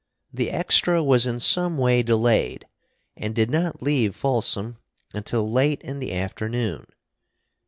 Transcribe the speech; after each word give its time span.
The 0.33 0.49
extra 0.49 1.03
was 1.03 1.27
in 1.27 1.37
some 1.39 1.77
way 1.77 2.01
delayed, 2.01 2.65
and 3.15 3.35
did 3.35 3.51
not 3.51 3.83
leave 3.83 4.15
Folsom 4.15 4.77
until 5.13 5.51
late 5.51 5.79
in 5.83 5.99
the 5.99 6.11
afternoon. 6.13 6.87